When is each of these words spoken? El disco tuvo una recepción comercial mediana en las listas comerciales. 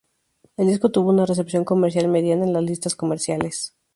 El 0.57 0.65
disco 0.65 0.89
tuvo 0.89 1.11
una 1.11 1.27
recepción 1.27 1.63
comercial 1.63 2.07
mediana 2.07 2.43
en 2.43 2.53
las 2.53 2.63
listas 2.63 2.95
comerciales. 2.95 3.75